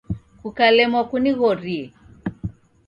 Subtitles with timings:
[0.41, 1.85] Kukalemwa kunighorie